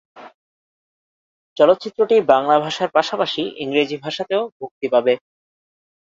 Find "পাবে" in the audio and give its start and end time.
4.93-5.13